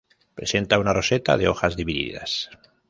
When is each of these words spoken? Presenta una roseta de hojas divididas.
Presenta 0.39 0.79
una 0.79 0.93
roseta 0.93 1.37
de 1.37 1.47
hojas 1.47 1.75
divididas. 1.75 2.49